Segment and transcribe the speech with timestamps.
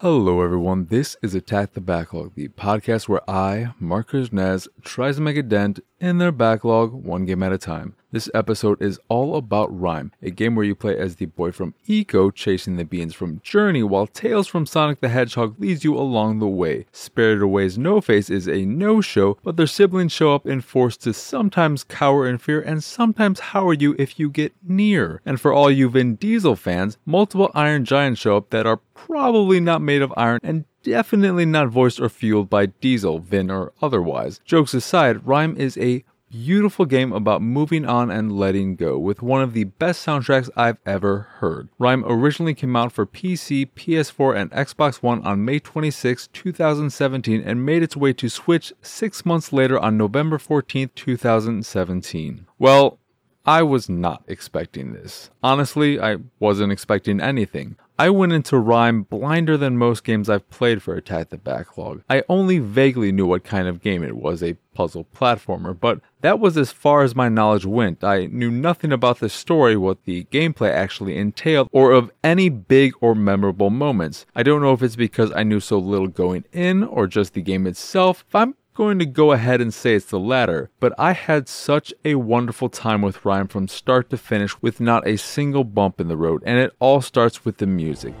[0.00, 0.88] Hello, everyone.
[0.90, 5.42] This is Attack the Backlog, the podcast where I, Marcus Nez, tries to make a
[5.42, 7.94] dent in their backlog one game at a time.
[8.12, 11.74] This episode is all about Rime, a game where you play as the boy from
[11.88, 16.38] Ico chasing the beans from Journey, while Tails from Sonic the Hedgehog leads you along
[16.38, 16.86] the way.
[16.92, 20.96] Spirited Away's No Face is a no show, but their siblings show up in force
[20.98, 25.20] to sometimes cower in fear and sometimes howard you if you get near.
[25.26, 29.58] And for all you Vin Diesel fans, multiple Iron Giants show up that are probably
[29.58, 34.40] not made of iron and definitely not voiced or fueled by Diesel, Vin, or otherwise.
[34.44, 39.42] Jokes aside, Rime is a beautiful game about moving on and letting go, with one
[39.42, 41.68] of the best soundtracks I've ever heard.
[41.78, 47.64] Rime originally came out for PC, PS4, and Xbox One on May 26, 2017, and
[47.64, 52.46] made its way to Switch six months later on November 14, 2017.
[52.58, 52.98] Well,
[53.44, 55.30] I was not expecting this.
[55.42, 57.76] Honestly, I wasn't expecting anything.
[57.98, 62.02] I went into Rime blinder than most games I've played for Attack the Backlog.
[62.10, 66.38] I only vaguely knew what kind of game it was, a puzzle platformer, but that
[66.38, 68.04] was as far as my knowledge went.
[68.04, 72.92] I knew nothing about the story, what the gameplay actually entailed, or of any big
[73.00, 74.26] or memorable moments.
[74.34, 77.40] I don't know if it's because I knew so little going in, or just the
[77.40, 78.26] game itself.
[78.34, 82.14] I'm going to go ahead and say it's the latter, but I had such a
[82.16, 86.16] wonderful time with Rime from start to finish with not a single bump in the
[86.16, 88.14] road, and it all starts with the music.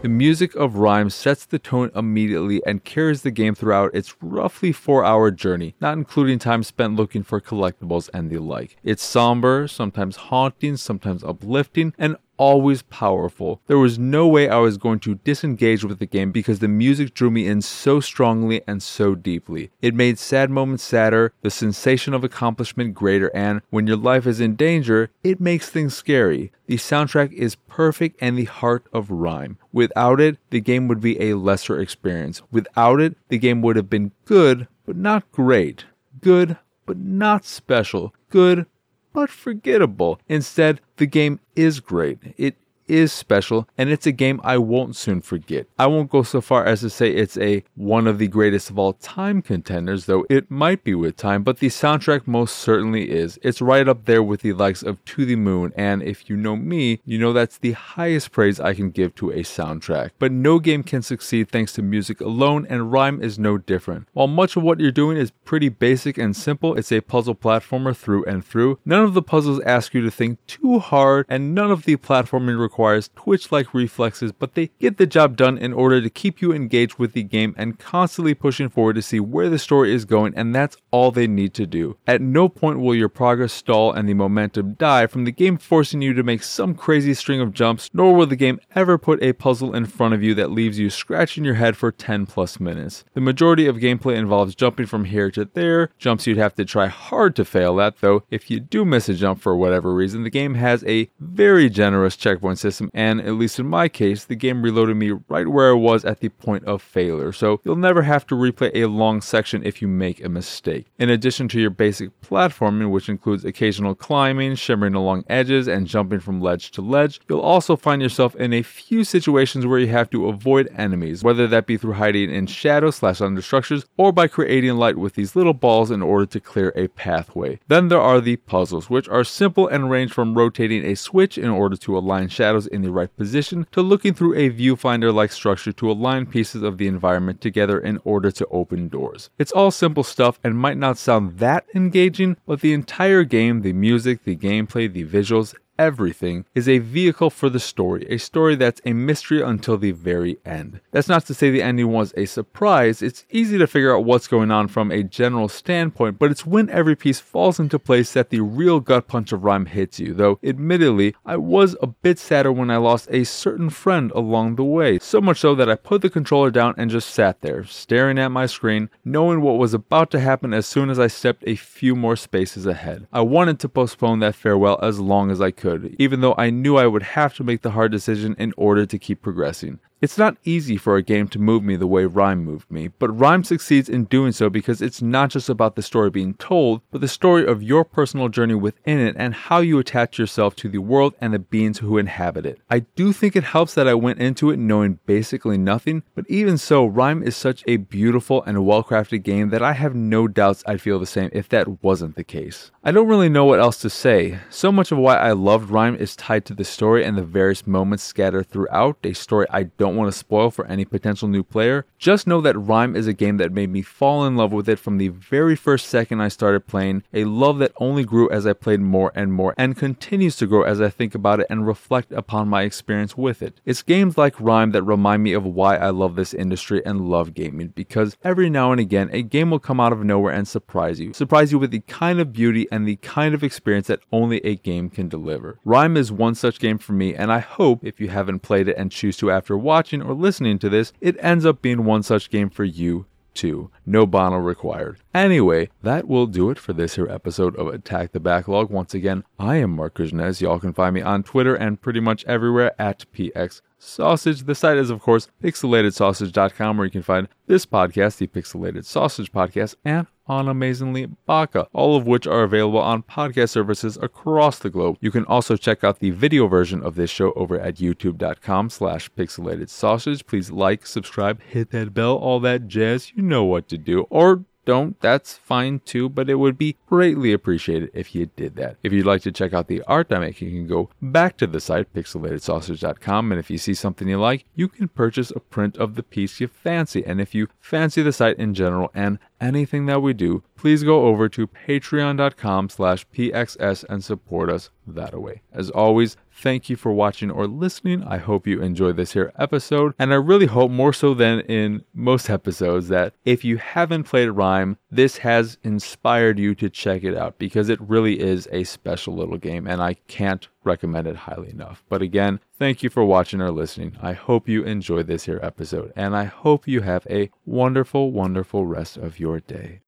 [0.00, 4.70] The music of Rime sets the tone immediately and carries the game throughout its roughly
[4.70, 8.76] four hour journey, not including time spent looking for collectibles and the like.
[8.84, 13.60] It's somber, sometimes haunting, sometimes uplifting, and always powerful.
[13.66, 17.12] There was no way I was going to disengage with the game because the music
[17.12, 19.70] drew me in so strongly and so deeply.
[19.82, 24.40] It made sad moments sadder, the sensation of accomplishment greater, and when your life is
[24.40, 26.52] in danger, it makes things scary.
[26.66, 29.58] The soundtrack is perfect and the heart of Rime.
[29.72, 32.42] Without it, the game would be a lesser experience.
[32.50, 35.84] Without it, the game would have been good, but not great.
[36.20, 36.56] Good,
[36.86, 38.14] but not special.
[38.30, 38.66] Good,
[39.12, 40.20] but forgettable.
[40.28, 42.18] Instead, the game is great.
[42.36, 42.56] It
[42.88, 45.66] is special and it's a game I won't soon forget.
[45.78, 48.78] I won't go so far as to say it's a one of the greatest of
[48.78, 53.38] all time contenders, though it might be with time, but the soundtrack most certainly is.
[53.42, 56.56] It's right up there with the likes of To the Moon, and if you know
[56.56, 60.10] me, you know that's the highest praise I can give to a soundtrack.
[60.18, 64.08] But no game can succeed thanks to music alone, and Rime is no different.
[64.12, 67.96] While much of what you're doing is pretty basic and simple, it's a puzzle platformer
[67.96, 68.78] through and through.
[68.84, 72.58] None of the puzzles ask you to think too hard, and none of the platforming
[72.58, 72.77] requires
[73.14, 76.98] twitch like reflexes, but they get the job done in order to keep you engaged
[76.98, 80.54] with the game and constantly pushing forward to see where the story is going, and
[80.54, 81.96] that's all they need to do.
[82.06, 86.02] At no point will your progress stall and the momentum die from the game forcing
[86.02, 89.32] you to make some crazy string of jumps, nor will the game ever put a
[89.32, 93.04] puzzle in front of you that leaves you scratching your head for 10 plus minutes.
[93.14, 96.86] The majority of gameplay involves jumping from here to there, jumps you'd have to try
[96.86, 100.30] hard to fail at, though if you do miss a jump for whatever reason, the
[100.30, 104.62] game has a very generous checkpoint system, and at least in my case, the game
[104.62, 108.26] reloaded me right where I was at the point of failure, so you'll never have
[108.28, 110.86] to replay a long section if you make a mistake.
[110.98, 116.20] In addition to your basic platforming, which includes occasional climbing, shimmering along edges, and jumping
[116.20, 120.10] from ledge to ledge, you'll also find yourself in a few situations where you have
[120.10, 124.26] to avoid enemies, whether that be through hiding in shadows slash under structures, or by
[124.26, 127.58] creating light with these little balls in order to clear a pathway.
[127.68, 131.48] Then there are the puzzles, which are simple and range from rotating a switch in
[131.48, 135.72] order to align shadows in the right position to looking through a viewfinder like structure
[135.72, 139.30] to align pieces of the environment together in order to open doors.
[139.38, 143.72] It's all simple stuff and might not sound that engaging, but the entire game, the
[143.72, 148.80] music, the gameplay, the visuals, everything is a vehicle for the story, a story that's
[148.84, 150.80] a mystery until the very end.
[150.90, 154.26] That's not to say the ending was a surprise, it's easy to figure out what's
[154.26, 158.30] going on from a general standpoint, but it's when every piece falls into place that
[158.30, 162.50] the real gut punch of Rime hits you, though admittedly, I was a bit sadder
[162.50, 166.02] when I lost a certain friend along the way, so much so that I put
[166.02, 170.10] the controller down and just sat there, staring at my screen, knowing what was about
[170.10, 173.06] to happen as soon as I stepped a few more spaces ahead.
[173.12, 176.50] I wanted to postpone that farewell as long as I could could, even though I
[176.50, 179.80] knew I would have to make the hard decision in order to keep progressing.
[180.00, 183.08] It's not easy for a game to move me the way Rime moved me, but
[183.08, 187.00] Rime succeeds in doing so because it's not just about the story being told, but
[187.00, 190.78] the story of your personal journey within it and how you attach yourself to the
[190.78, 192.60] world and the beings who inhabit it.
[192.70, 196.58] I do think it helps that I went into it knowing basically nothing, but even
[196.58, 200.62] so, Rime is such a beautiful and well crafted game that I have no doubts
[200.64, 202.70] I'd feel the same if that wasn't the case.
[202.84, 204.38] I don't really know what else to say.
[204.48, 207.66] So much of why I loved Rime is tied to the story and the various
[207.66, 211.86] moments scattered throughout, a story I don't want to spoil for any potential new player.
[211.98, 214.78] Just know that Rime is a game that made me fall in love with it
[214.78, 218.52] from the very first second I started playing, a love that only grew as I
[218.52, 222.12] played more and more and continues to grow as I think about it and reflect
[222.12, 223.60] upon my experience with it.
[223.64, 227.34] It's games like Rime that remind me of why I love this industry and love
[227.34, 231.00] gaming because every now and again a game will come out of nowhere and surprise
[231.00, 231.12] you.
[231.12, 234.56] Surprise you with the kind of beauty and the kind of experience that only a
[234.56, 235.58] game can deliver.
[235.64, 238.76] Rime is one such game for me, and I hope if you haven't played it
[238.76, 242.30] and choose to after watching or listening to this, it ends up being one such
[242.30, 243.06] game for you
[243.38, 243.70] too.
[243.86, 244.98] No Bono required.
[245.14, 248.68] Anyway, that will do it for this here episode of Attack the Backlog.
[248.68, 250.40] Once again, I am Mark Krishnez.
[250.40, 254.42] Y'all can find me on Twitter and pretty much everywhere at PX Sausage.
[254.42, 259.30] The site is, of course, pixelatedsausage.com, where you can find this podcast, the Pixelated Sausage
[259.30, 264.70] Podcast, and on Amazingly Baka, all of which are available on podcast services across the
[264.70, 264.98] globe.
[265.00, 269.10] You can also check out the video version of this show over at youtube.com slash
[269.12, 270.26] pixelated sausage.
[270.26, 273.12] Please like, subscribe, hit that bell, all that jazz.
[273.14, 274.06] You know what to do.
[274.10, 278.76] Or don't, that's fine too, but it would be greatly appreciated if you did that.
[278.82, 281.46] If you'd like to check out the art I make, you can go back to
[281.46, 285.78] the site, pixelatedsausage.com, and if you see something you like, you can purchase a print
[285.78, 287.02] of the piece you fancy.
[287.02, 291.06] And if you fancy the site in general and anything that we do, please go
[291.06, 295.42] over to patreon.com slash pxs and support us that way.
[295.52, 298.02] As always, thank you for watching or listening.
[298.04, 301.84] I hope you enjoyed this here episode, and I really hope more so than in
[301.94, 307.16] most episodes that if you haven't played Rime, this has inspired you to check it
[307.16, 311.50] out because it really is a special little game, and I can't recommend it highly
[311.50, 311.84] enough.
[311.88, 313.96] But again, thank you for watching or listening.
[314.02, 318.66] I hope you enjoyed this here episode, and I hope you have a wonderful, wonderful
[318.66, 319.80] rest of your day.